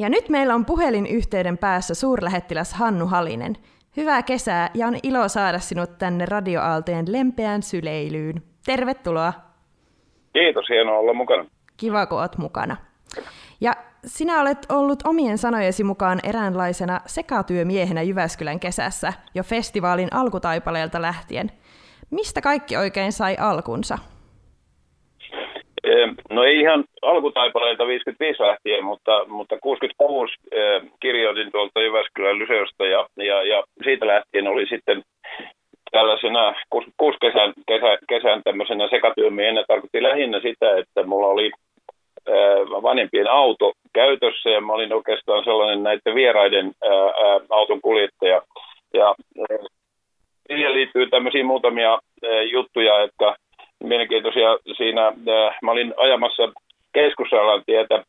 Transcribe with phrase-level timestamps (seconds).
[0.00, 3.56] Ja nyt meillä on puhelinyhteyden päässä suurlähettiläs Hannu Halinen.
[3.96, 8.42] Hyvää kesää ja on ilo saada sinut tänne radioaaltojen lempeään syleilyyn.
[8.66, 9.32] Tervetuloa.
[10.32, 11.44] Kiitos, hienoa olla mukana.
[11.76, 12.76] Kiva, kun olet mukana.
[13.60, 13.72] Ja
[14.06, 21.50] sinä olet ollut omien sanojesi mukaan eräänlaisena sekatyömiehenä Jyväskylän kesässä jo festivaalin alkutaipaleelta lähtien.
[22.10, 23.98] Mistä kaikki oikein sai alkunsa?
[26.30, 30.34] No ei ihan alkutaipaleelta 55 lähtien, mutta, mutta 66
[31.00, 35.02] kirjoitin tuolta Jyväskylän lyseosta ja, ja, ja siitä lähtien oli sitten
[35.90, 36.54] tällaisena
[36.98, 41.50] kuusi kesän, kesä, kesän tämmöisenä sekatyömiehenä tarkoitti lähinnä sitä, että mulla oli
[42.82, 46.72] vanhempien auto käytössä ja mä olin oikeastaan sellainen näiden vieraiden
[47.50, 48.42] auton kuljettaja.
[48.94, 49.14] Ja
[50.46, 53.36] siihen liittyy tämmöisiä muutamia ää, juttuja, jotka
[53.84, 55.04] mielenkiintoisia siinä.
[55.04, 56.42] Ää, mä olin ajamassa
[56.92, 58.04] keskusalan tietä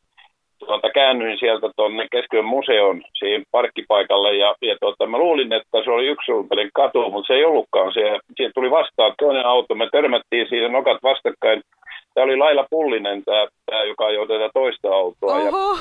[0.65, 5.91] tuota, käännyin sieltä tuonne Keskiön museon siihen parkkipaikalle ja, ja tuota, mä luulin, että se
[5.91, 7.93] oli yksisuuntainen katu, mutta se ei ollutkaan.
[7.93, 11.61] Se, siihen tuli vastaan toinen auto, me törmättiin siinä nokat vastakkain.
[12.13, 15.35] Tämä oli Laila Pullinen, tämä, tämä joka ajoi tätä toista autoa.
[15.35, 15.77] Oho.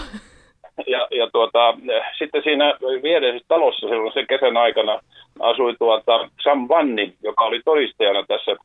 [0.86, 1.74] Ja, ja, ja tuota,
[2.18, 5.00] sitten siinä viereisessä talossa silloin sen kesän aikana
[5.40, 8.56] asui tuota Sam Vanni, joka oli todistajana tässä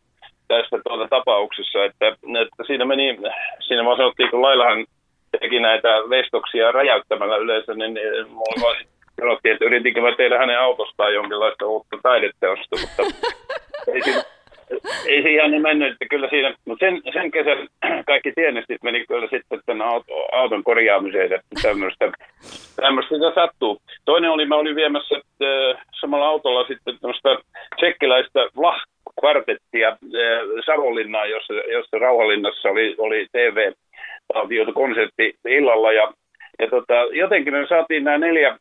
[0.48, 2.08] tässä tuota tapauksessa, että,
[2.42, 3.20] että siinä meni,
[3.68, 4.86] siinä vaan sanottiin, kun Lailahan
[5.40, 8.76] teki näitä vestoksia räjäyttämällä yleensä, niin, niin mulla vaan
[9.20, 13.04] sanottiin, että yritinkö mä tehdä hänen autostaan jonkinlaista uutta taideteosta, mutta
[13.94, 14.24] ei siinä,
[15.06, 17.68] ei se ihan niin mennyt, että kyllä siinä, mutta sen, sen kesän
[18.06, 19.88] kaikki tienestit meni kyllä sitten tämän
[20.32, 22.12] auton korjaamiseen, että tämmöistä,
[22.76, 23.82] tämmöistä sitä sattuu.
[24.06, 27.30] Toinen oli, mä olin viemässä äh, samalla autolla sitten tämmöistä
[27.78, 28.82] tsekkiläistä vlah
[30.66, 33.72] Savonlinnaan, jossa, jossa Rauhalinnassa oli, oli TV
[34.74, 35.92] konsertti illalla.
[35.92, 36.14] Ja,
[36.60, 38.58] ja tota, jotenkin me saatiin nämä neljä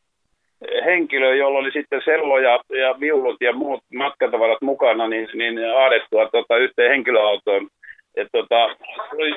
[0.85, 6.29] henkilöä, jolla oli sitten sello ja, ja viulut ja muut matkatavarat mukana, niin, niin aadettua
[6.29, 7.69] tota, yhteen henkilöautoon.
[8.17, 8.77] Et, tota,
[9.11, 9.35] se oli,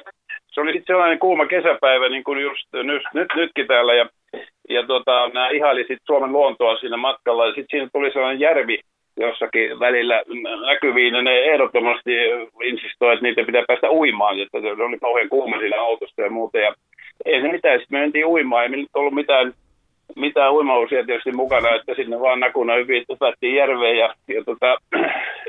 [0.47, 4.09] se oli sitten sellainen kuuma kesäpäivä, niin kuin just nyt, nyt nytkin täällä, ja,
[4.69, 8.79] ja tota, nämä ihaili sitten Suomen luontoa siinä matkalla, ja sitten siinä tuli sellainen järvi,
[9.17, 10.23] jossakin välillä
[10.67, 12.11] näkyviin, ja ne ehdottomasti
[12.63, 16.57] insistoi, että niitä pitää päästä uimaan, että se oli kauhean kuuma siinä autosta ja muuta,
[16.57, 16.73] ja
[17.25, 19.53] ei se mitään, sitten me mentiin uimaan, ei meillä ollut mitään,
[20.15, 24.77] mitään uimausia tietysti mukana, että sinne vaan nakuna hyvin hypättiin järveen, ja, ja tota,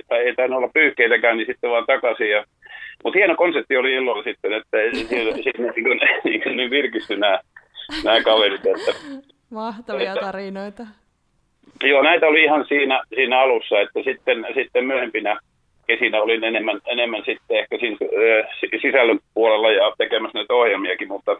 [0.08, 2.44] tai ei tainnut olla pyyhkeitäkään, niin sitten vaan takaisin, ja
[3.04, 7.40] mutta hieno konsepti oli illoin sitten, että sitten niin, niin, niin, niin virkistyi nämä,
[8.04, 8.66] nämä kaverit.
[8.66, 8.92] Että,
[9.50, 10.82] Mahtavia tarinoita.
[11.82, 15.38] Joo, näitä oli ihan siinä, siinä alussa, että sitten, sitten myöhempinä
[15.86, 17.96] kesinä olin enemmän, enemmän sitten ehkä siinä,
[18.80, 21.36] sisällön puolella ja tekemässä näitä ohjelmiakin, mutta,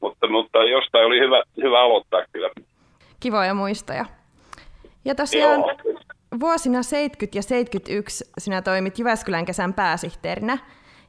[0.00, 2.50] mutta, mutta jostain oli hyvä, hyvä aloittaa kyllä.
[3.20, 4.04] Kivoja muistoja.
[5.04, 6.00] Ja tosiaan Joo.
[6.40, 10.58] vuosina 70 ja 71 sinä toimit Jyväskylän kesän pääsihteerinä.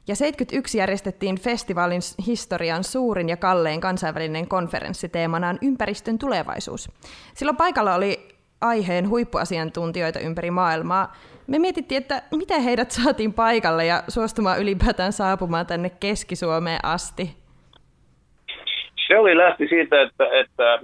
[0.08, 6.90] Ja 71 järjestettiin festivaalin historian suurin ja kallein kansainvälinen konferenssi teemanaan ympäristön tulevaisuus.
[7.34, 11.16] Silloin paikalla oli aiheen huippuasiantuntijoita ympäri maailmaa.
[11.46, 17.30] Me mietittiin, että miten heidät saatiin paikalle ja suostumaan ylipäätään saapumaan tänne Keski-Suomeen asti.
[19.06, 20.78] Se oli lähti siitä, että, että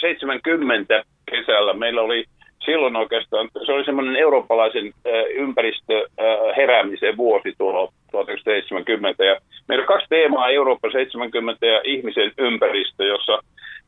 [0.00, 2.24] 70 kesällä meillä oli
[2.64, 4.92] silloin oikeastaan, se oli semmoinen eurooppalaisen
[5.34, 9.24] ympäristöheräämisen vuosi tuolla 1970.
[9.24, 9.36] Ja
[9.68, 13.38] meillä on kaksi teemaa, Eurooppa 70 ja ihmisen ympäristö, jossa,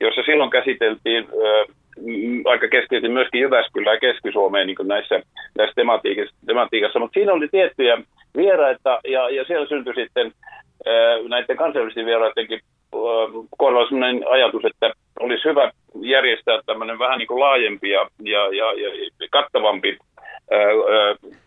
[0.00, 1.28] jossa silloin käsiteltiin
[2.44, 5.20] aika keskeisesti myöskin Jyväskylä ja Keski-Suomeen niin näissä,
[5.58, 6.98] näissä tematiikassa, tematiikassa.
[6.98, 7.98] Mutta siinä oli tiettyjä
[8.36, 10.32] vieraita ja, ja siellä syntyi sitten
[11.28, 12.60] näiden kansainvälisten vieraidenkin
[13.58, 18.72] kohdalla sellainen ajatus, että olisi hyvä järjestää tämmöinen vähän niin kuin laajempi ja, ja, ja,
[18.72, 18.90] ja
[19.30, 19.98] kattavampi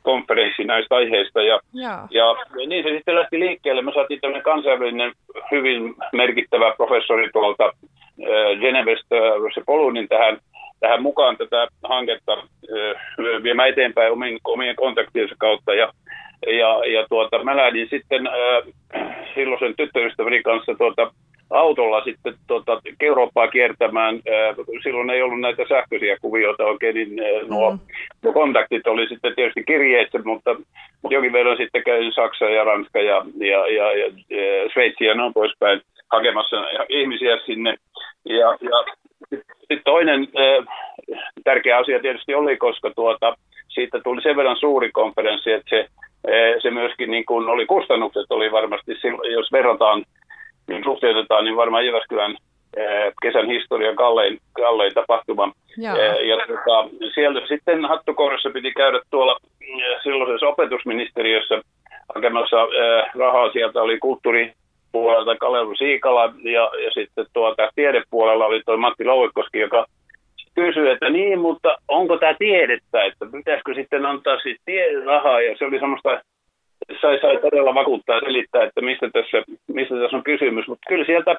[0.04, 1.42] konferenssi näistä aiheista.
[1.42, 2.08] Ja, ja.
[2.10, 2.36] ja
[2.68, 3.82] niin se sitten lähti liikkeelle.
[3.82, 5.12] Me saatiin tämmöinen kansainvälinen
[5.52, 7.72] hyvin merkittävä professori tuolta
[8.60, 9.16] Genevestä,
[9.54, 10.38] se Polunin tähän,
[10.80, 12.38] tähän mukaan tätä hanketta
[13.44, 15.74] viemään eteenpäin omien, omien kontaktiensa kautta.
[15.74, 15.92] Ja,
[16.48, 18.34] ja, ja tuota, mä lähdin sitten äh,
[19.36, 21.12] silloisen tyttöystäväni kanssa tuota,
[21.52, 24.20] autolla sitten tota, Eurooppaa kiertämään.
[24.84, 27.16] Silloin ei ollut näitä sähköisiä kuvioita oikein, niin
[27.50, 28.34] nuo, mm.
[28.34, 30.56] kontaktit oli sitten tietysti kirjeitse, mutta,
[31.02, 35.16] mutta jonkin verran sitten käyn Saksa ja Ranska ja, ja, ja, ja, ja Sveitsi ja
[35.16, 35.82] noin poispäin
[36.12, 36.56] hakemassa
[36.90, 37.76] ihmisiä sinne.
[38.40, 38.86] Ja, ja
[39.60, 40.66] sitten toinen äh,
[41.44, 43.36] tärkeä asia tietysti oli, koska tuota,
[43.68, 45.88] siitä tuli sen verran suuri konferenssi, että se,
[46.62, 48.92] se myöskin niin kuin oli kustannukset oli varmasti,
[49.34, 50.04] jos verrataan
[50.68, 52.38] niin suhteutetaan, niin varmaan Jyväskylän
[53.22, 55.52] kesän historian kallein, kallein tapahtuma.
[55.78, 59.38] Ja, ja tota, siellä sitten hattukohdassa piti käydä tuolla
[60.04, 61.62] silloisessa opetusministeriössä
[62.16, 62.58] hakemassa
[63.20, 63.52] rahaa.
[63.52, 63.98] Sieltä oli
[64.92, 69.86] kulttuuripuolelta Kalevu Siikala ja, ja sitten tuota, tiedepuolella oli tuo Matti Louekoski, joka
[70.56, 75.66] kysyi, että niin, mutta onko tämä tiedettä, että pitäisikö sitten antaa sitten rahaa, ja se
[75.66, 76.22] oli semmoista,
[77.02, 81.06] sai, sai todella vakuuttaa ja selittää, että mistä tässä, mistä tässä on kysymys, mutta kyllä
[81.06, 81.36] sieltä,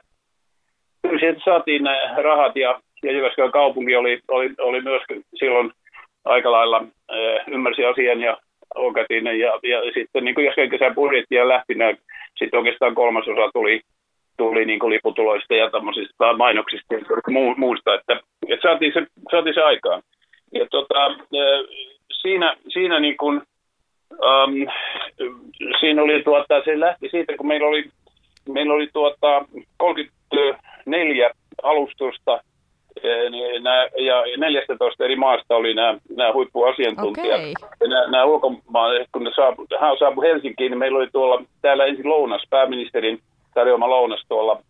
[1.03, 5.03] kyllä sieltä saatiin nämä rahat, ja, ja Jyväskylän kaupunki oli, oli, oli myös
[5.35, 5.71] silloin
[6.25, 8.39] aika lailla äh, ymmärsi asian ja
[9.39, 11.75] ja, ja sitten niin kuin kesän budjettia lähti,
[12.39, 13.81] sitten oikeastaan kolmasosa tuli
[14.37, 17.01] tuli niin liputuloista ja tämmöisistä mainoksista ja
[17.57, 20.03] muusta, että, että saatiin, se, saatiin se aikaan.
[20.55, 21.15] Ja tota,
[22.13, 23.43] siinä, siinä niin kuin,
[24.13, 24.67] um,
[25.81, 27.85] siinä oli tuota, se lähti siitä, kun meillä oli,
[28.49, 29.45] meillä oli tuota
[29.77, 31.31] 34
[31.63, 32.41] alustusta
[33.31, 37.41] niin nämä, ja 14 eri maasta oli nämä, nämä huippuasiantuntijat.
[37.41, 37.55] Okay.
[37.81, 39.67] Ja nämä, nämä ulkomaan, kun ne saapu,
[39.99, 43.21] saapu Helsinkiin, niin meillä oli tuolla täällä ensin lounas pääministerin
[43.55, 44.63] tarjoama lounas tuolla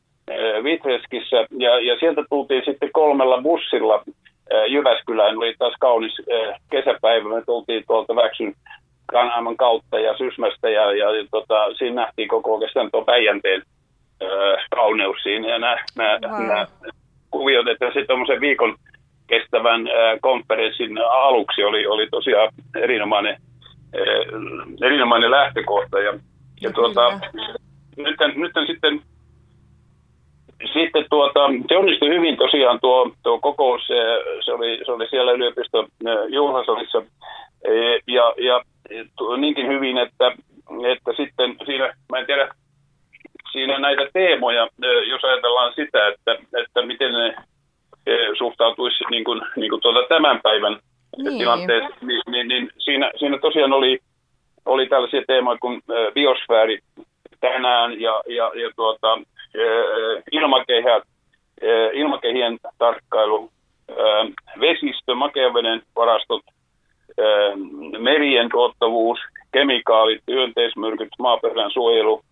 [0.65, 4.05] Vitreskissä ja, ja sieltä tultiin sitten kolmella bussilla
[4.69, 5.39] Jyväskylään.
[5.39, 6.13] Oli taas kaunis
[6.71, 7.29] kesäpäivä.
[7.29, 8.55] Me tultiin tuolta Väksyn
[9.07, 13.63] Kanaaman kautta ja Sysmästä ja, ja, ja tota, siinä nähtiin koko oikeastaan tuo Päijänteen
[14.71, 15.49] kauneus siinä.
[15.49, 16.47] Ja nämä, nämä, wow.
[16.47, 16.67] nämä
[17.33, 18.77] kuviot, että sitten tuommoisen viikon
[19.27, 19.89] kestävän
[20.21, 23.37] konferenssin aluksi oli, oli tosiaan erinomainen,
[24.83, 26.01] erinomainen lähtökohta.
[26.01, 26.13] Ja,
[26.61, 27.21] ja tuota,
[27.97, 29.01] nyt, nyt sitten,
[30.73, 33.87] sitten tuota, se onnistui hyvin tosiaan tuo, tuo kokous,
[34.45, 35.89] se oli, se oli siellä yliopiston
[36.29, 37.03] juhlasalissa.
[38.07, 38.63] Ja, ja
[39.37, 40.33] niinkin hyvin, että,
[40.93, 42.49] että sitten siinä, mä en tiedä,
[43.53, 44.69] siinä näitä teemoja,
[45.09, 46.33] jos ajatellaan sitä, että,
[46.63, 47.35] että miten ne
[48.39, 50.79] suhtautuisi niin kuin, niin kuin tuota tämän päivän
[51.17, 51.39] niin.
[51.39, 53.99] tilanteeseen, niin, niin, niin siinä, siinä tosiaan oli,
[54.67, 55.83] oli tällaisia teemoja kuin
[56.15, 56.79] biosfääri,
[57.41, 59.19] tänään ja, ja, ja tuota,
[60.33, 61.03] ilmakehät,
[61.93, 63.51] ilmakehien tarkkailu,
[64.61, 66.43] vesistö, makeaveden varastot,
[67.99, 69.19] merien tuottavuus,
[69.53, 72.23] kemikaalit, hyönteismyrkyt, maaperän suojelu,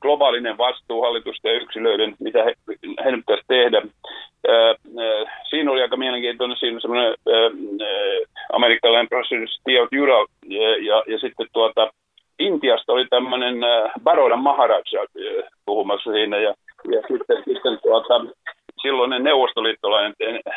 [0.00, 2.54] globaalinen vastuu hallitusten ja yksilöiden, mitä he,
[3.04, 3.82] he pitäisi tehdä.
[5.50, 7.14] Siinä oli aika mielenkiintoinen, siinä semmoinen
[8.52, 10.26] amerikkalainen professori Steve Jural
[10.80, 11.90] ja, ja sitten tuota,
[12.38, 16.54] Intiasta oli tämmöinen äh, Baroda Maharaja äh, puhumassa siinä ja,
[16.92, 18.24] ja sitten, sitten tuota,
[18.82, 20.54] silloinen neuvostoliittolainen äh,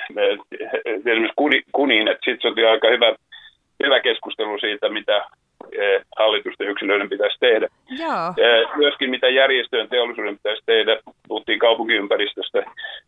[0.86, 3.16] esimerkiksi Kunin, että sitten se oli aika hyvä,
[3.84, 5.26] hyvä keskustelu siitä, mitä
[6.18, 7.68] hallitusten yksilöiden pitäisi tehdä.
[8.00, 8.34] Joo.
[8.76, 12.64] Myöskin mitä järjestöjen teollisuuden pitäisi tehdä, puhuttiin kaupunkiympäristöstä,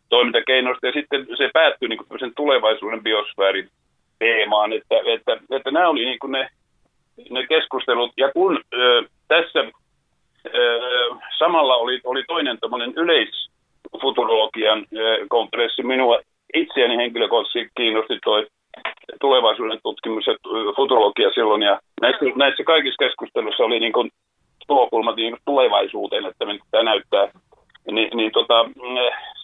[0.08, 3.68] toimintakeinoista ja sitten se päättyi niin sen tulevaisuuden biosfäärin
[4.18, 6.48] teemaan, että, että, että nämä oli niin kuin ne
[7.30, 8.12] ne keskustelut.
[8.16, 9.60] Ja kun ö, tässä
[10.54, 10.80] ö,
[11.38, 16.20] samalla oli, oli toinen tämmöinen yleisfuturologian ö, konferenssi, minua
[16.54, 18.46] itseäni henkilökohtaisesti kiinnosti toi
[19.20, 20.34] tulevaisuuden tutkimus ja
[20.76, 21.62] futurologia silloin.
[21.62, 24.10] Ja näissä, näissä kaikissa keskusteluissa oli niin kuin
[24.66, 27.28] tulokulmat niin kuin tulevaisuuteen, että tämä näyttää.
[27.90, 28.64] Ni, niin tota,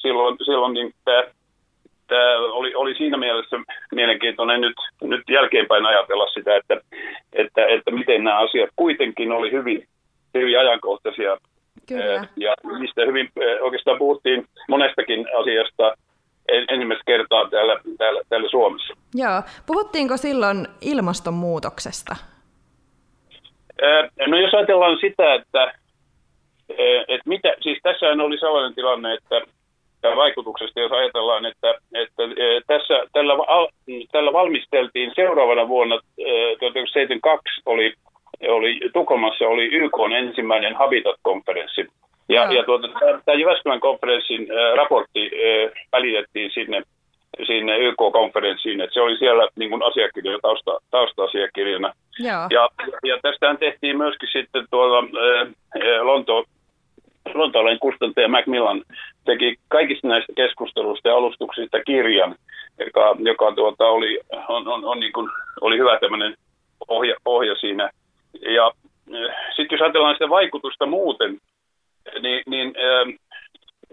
[0.00, 1.22] silloin, silloin niin tämä
[2.06, 3.56] tämä oli, oli siinä mielessä
[3.92, 6.80] mielenkiintoinen nyt, nyt jälkeenpäin ajatella sitä, että,
[7.32, 9.86] että, että miten nämä asiat kuitenkin oli hyvin,
[10.34, 11.36] hyvin ajankohtaisia.
[11.88, 12.26] Kyllä.
[12.36, 13.28] Ja mistä hyvin
[13.60, 15.94] oikeastaan puhuttiin monestakin asiasta
[16.48, 18.94] ensimmäistä kertaa täällä, täällä, täällä Suomessa.
[19.16, 19.42] Joo.
[19.66, 22.16] Puhuttiinko silloin ilmastonmuutoksesta?
[24.26, 25.72] No jos ajatellaan sitä, että,
[27.08, 29.40] että mitä, siis tässä oli sellainen tilanne, että
[30.16, 32.22] vaikutuksesta, jos ajatellaan, että, että
[32.66, 33.32] tässä, tällä,
[34.12, 37.94] tällä valmisteltiin seuraavana vuonna 1972 e, oli,
[38.48, 41.86] oli Tukholmassa oli YK ensimmäinen Habitat-konferenssi.
[42.28, 42.88] Ja, ja tuota,
[43.24, 45.30] tämä Jyväskylän konferenssin raportti
[45.92, 46.82] välitettiin sinne,
[47.46, 51.92] sinne YK-konferenssiin, että se oli siellä niin kuin asiakirja, tausta, tausta-asiakirjana.
[52.18, 52.46] Joo.
[52.50, 52.68] Ja,
[53.04, 55.08] ja tästähän tehtiin myöskin sitten tuolla
[56.02, 56.44] Lontoon
[57.34, 58.82] Lontoolainen kustantaja Macmillan
[59.24, 62.36] teki kaikista näistä keskusteluista ja alustuksista kirjan,
[62.78, 66.34] joka, joka tuota, oli, on, on, on niin kuin, oli hyvä tämmöinen
[66.88, 67.90] pohja, pohja siinä.
[68.40, 68.72] Ja
[69.14, 71.38] eh, sitten jos ajatellaan sitä vaikutusta muuten,
[72.22, 73.14] niin, niin, äh,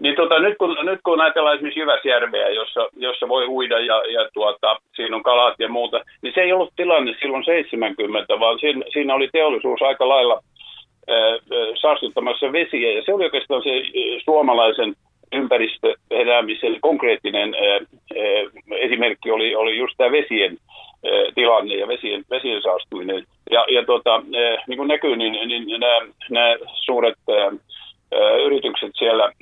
[0.04, 4.28] niin tota, nyt, kun, nyt kun ajatellaan esimerkiksi Jyväsjärveä, jossa, jossa voi uida ja, ja
[4.34, 8.84] tuota, siinä on kalat ja muuta, niin se ei ollut tilanne silloin 70, vaan siinä,
[8.92, 10.40] siinä oli teollisuus aika lailla–
[11.80, 12.92] saastuttamassa vesiä.
[12.92, 13.70] Ja se oli oikeastaan se
[14.24, 14.94] suomalaisen
[15.32, 17.54] ympäristöelämisen konkreettinen
[18.70, 20.58] esimerkki oli, oli just tämä vesien
[21.34, 23.24] tilanne ja vesien, vesien saastuminen.
[23.50, 24.22] Ja, ja tuota,
[24.68, 25.98] niin kuin näkyy, niin, niin nämä,
[26.30, 27.18] nämä suuret
[28.44, 29.32] yritykset siellä,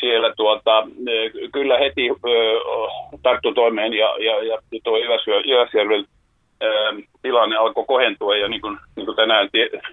[0.00, 0.86] siellä tuota,
[1.52, 2.08] kyllä heti
[3.22, 4.96] tarttu toimeen ja, ja, ja tuo
[5.44, 6.04] Jyväsjärven
[7.22, 9.48] tilanne alkoi kohentua ja niin kuin, niin kuin tänään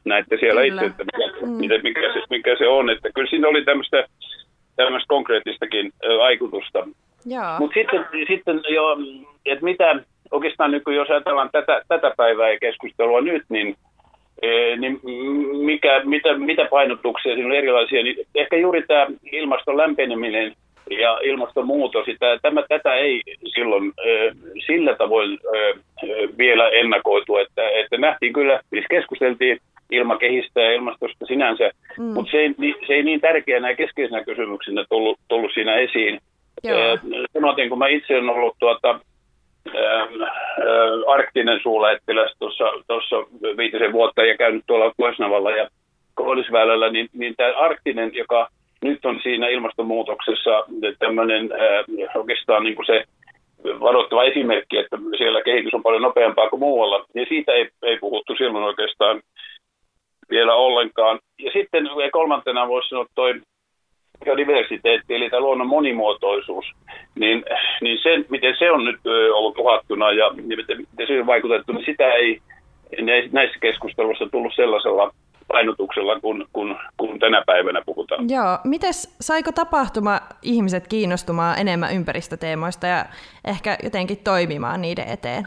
[0.05, 0.73] näette siellä kyllä.
[0.73, 1.83] itse, että mikä, mm.
[1.83, 2.89] mikä, se, mikä se on.
[2.89, 4.07] Että kyllä siinä oli tämmöistä,
[4.75, 6.87] tämmöistä konkreettistakin vaikutusta.
[7.59, 8.97] Mutta sitten, sitten jo,
[9.45, 9.95] että mitä
[10.31, 13.75] oikeastaan nyt, jos ajatellaan tätä, tätä päivää ja keskustelua nyt, niin
[14.77, 14.99] niin
[15.65, 20.53] mikä, mitä, mitä painotuksia siinä on erilaisia, niin ehkä juuri tämä ilmaston lämpeneminen
[20.89, 23.21] ja ilmastonmuutos, sitä, tämä, tätä ei
[23.55, 23.91] silloin
[24.65, 25.39] sillä tavoin
[26.37, 29.59] vielä ennakoitu, että, että nähtiin kyllä, siis keskusteltiin
[29.91, 32.03] ilmakehistä ja ilmastosta sinänsä, mm.
[32.03, 32.55] mutta se ei,
[32.87, 36.19] se ei niin tärkeänä ja keskeisenä kysymyksenä tullut, tullut siinä esiin.
[37.33, 38.99] Sanoitin, kun mä itse olen ollut tuota,
[41.07, 42.35] arktinen suurlähettiläs
[42.87, 43.15] tuossa
[43.57, 45.67] viitisen vuotta ja käynyt tuolla Koisnavalla ja
[46.13, 48.49] Koillisväylällä, niin, niin tämä arktinen, joka
[48.81, 50.63] nyt on siinä ilmastonmuutoksessa
[50.99, 53.03] tämmöinen äh, oikeastaan niin kuin se
[53.65, 58.35] varoittava esimerkki, että siellä kehitys on paljon nopeampaa kuin muualla, niin siitä ei, ei puhuttu
[58.35, 59.21] silloin oikeastaan
[60.29, 61.19] vielä ollenkaan.
[61.39, 63.41] Ja sitten kolmantena voisi sanoa toi
[64.25, 66.65] biodiversiteetti, eli tämä luonnon monimuotoisuus,
[67.15, 67.43] niin,
[67.81, 68.99] niin se, miten se on nyt
[69.33, 72.41] ollut uhattuna ja miten, miten se on vaikutettu, niin sitä ei
[73.31, 75.13] näissä keskusteluissa tullut sellaisella
[75.47, 78.29] painotuksella, kun, kun, kun tänä päivänä puhutaan.
[78.29, 83.05] Joo, mites saiko tapahtuma ihmiset kiinnostumaan enemmän ympäristöteemoista ja
[83.47, 85.43] ehkä jotenkin toimimaan niiden eteen?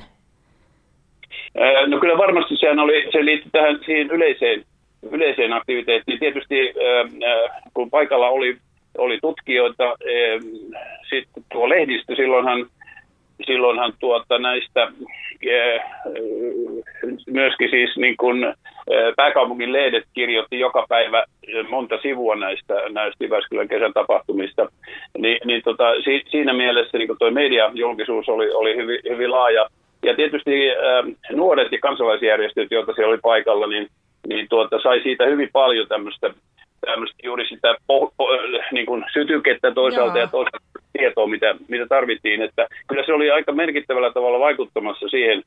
[1.86, 4.64] No kyllä varmasti sehän oli, se liittyy tähän siihen yleiseen
[5.12, 6.19] yleiseen aktiviteettiin.
[6.19, 6.75] Tietysti
[7.75, 8.57] kun paikalla oli,
[8.99, 9.97] oli tutkijoita,
[11.11, 12.66] sitten tuo lehdistö, silloinhan,
[13.47, 14.92] silloinhan tuota näistä
[17.26, 18.54] myöskin siis niin kuin
[19.16, 21.25] pääkaupungin lehdet kirjoitti joka päivä
[21.69, 24.69] monta sivua näistä, näistä Jyväskylän kesän tapahtumista,
[25.19, 29.66] Ni, niin tota, si, siinä mielessä niin tuo mediajulkisuus oli, oli hyvin, hyvin laaja.
[30.02, 30.76] Ja tietysti äh,
[31.33, 33.88] nuoret ja kansalaisjärjestöt, joita siellä oli paikalla, niin
[34.28, 36.30] niin tuota, sai siitä hyvin paljon tämmöistä,
[36.86, 38.28] tämmöistä juuri sitä po, po,
[38.72, 40.24] niin kuin sytykettä toisaalta Joo.
[40.24, 42.42] ja toisaalta tietoa, mitä, mitä tarvittiin.
[42.42, 45.42] Että kyllä se oli aika merkittävällä tavalla vaikuttamassa siihen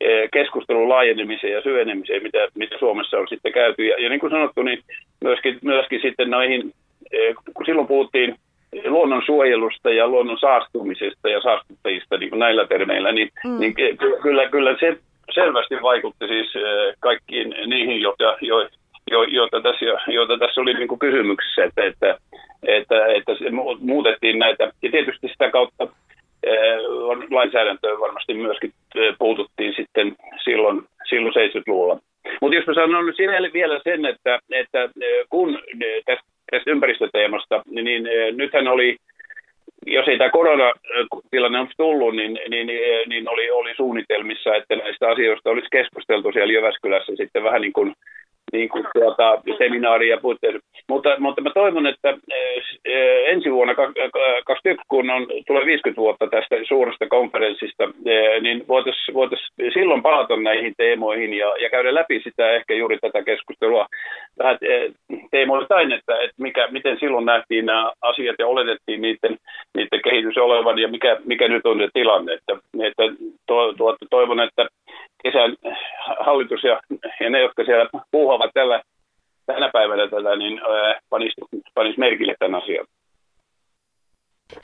[0.00, 3.86] eh, keskustelun laajenemiseen ja syvenemiseen, mitä, mitä Suomessa on sitten käyty.
[3.86, 4.82] Ja, ja niin kuin sanottu, niin
[5.20, 6.72] myöskin, myöskin sitten näihin,
[7.12, 8.36] eh, kun silloin puhuttiin
[8.84, 13.60] luonnon suojelusta ja luonnon saastumisesta ja saastuttajista niin kuin näillä termeillä, niin, mm.
[13.60, 13.74] niin
[14.22, 14.96] kyllä, kyllä se
[15.34, 18.68] selvästi vaikutti siis eh, kaikkiin niihin, joita, jo,
[19.10, 22.18] jo, joita, tässä, joita tässä oli niin kuin kysymyksessä, että, että,
[22.62, 23.32] että, että
[23.80, 24.72] muutettiin näitä.
[24.82, 25.88] Ja tietysti sitä kautta
[26.42, 26.78] eh,
[27.30, 31.98] lainsäädäntöön varmasti myöskin eh, puututtiin sitten silloin, silloin 70-luvulla.
[32.40, 34.88] Mutta jos mä sanon nyt vielä sen, että, että
[35.28, 35.58] kun
[36.06, 38.96] tästä, tästä ympäristöteemasta, niin nythän oli
[39.86, 42.66] jos ei tämä koronatilanne olisi tullut, niin, niin,
[43.06, 47.94] niin oli, oli suunnitelmissa, että näistä asioista olisi keskusteltu siellä Jyväskylässä sitten vähän niin kuin
[48.52, 50.60] niin kuin tuota, seminaaria puitteissa.
[50.88, 52.10] Mutta, mutta mä toivon, että
[52.84, 59.14] eh, ensi vuonna 2021, kun on, tulee 50 vuotta tästä suuresta konferenssista, eh, niin voitaisiin
[59.14, 63.86] voitais silloin palata näihin teemoihin ja, ja käydä läpi sitä ehkä juuri tätä keskustelua
[64.38, 64.92] vähän eh,
[65.30, 69.36] teemoittain, että, että mikä, miten silloin nähtiin nämä asiat ja oletettiin niiden,
[69.76, 72.32] niiden kehitys olevan ja mikä, mikä nyt on se tilanne.
[72.32, 72.52] Että,
[72.82, 73.02] että
[73.46, 74.66] to, to, toivon, että
[75.22, 75.56] kesän
[76.28, 76.80] hallitus ja,
[77.20, 78.82] ja ne, jotka siellä puuhavat tällä,
[79.46, 80.60] tänä päivänä tätä, niin
[81.10, 81.32] panis,
[81.74, 82.86] panis merkille tämän asian.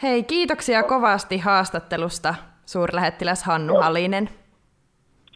[0.03, 2.35] Hei, kiitoksia kovasti haastattelusta,
[2.67, 4.29] suurlähettiläs Hannu Halinen.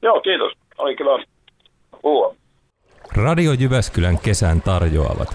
[0.03, 0.53] Joo, kiitos.
[0.79, 1.19] Oli kiva
[2.03, 2.35] puhua.
[3.17, 5.29] Radio Jyväskylän kesän tarjoavat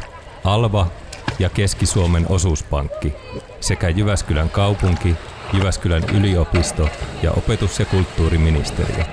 [0.46, 0.86] Alva
[1.40, 3.14] ja Keski-Suomen osuuspankki
[3.60, 5.10] sekä Jyväskylän kaupunki,
[5.54, 6.84] Jyväskylän yliopisto
[7.24, 9.04] ja opetus- ja kulttuuriministeriö.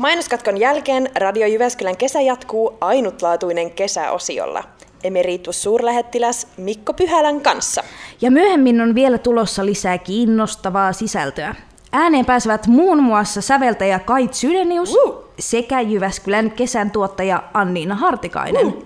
[0.00, 4.64] Mainoskatkon jälkeen Radio Jyväskylän kesä jatkuu ainutlaatuinen kesäosiolla.
[5.04, 7.84] Emeritus suurlähettiläs Mikko Pyhälän kanssa.
[8.20, 11.54] Ja myöhemmin on vielä tulossa lisää kiinnostavaa sisältöä.
[11.92, 15.24] Ääneen pääsevät muun muassa säveltäjä Kait Sydenius uh.
[15.38, 18.66] sekä Jyväskylän kesän tuottaja Anniina Hartikainen.
[18.66, 18.84] Uh.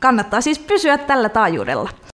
[0.00, 1.90] Kannattaa siis pysyä tällä taajuudella.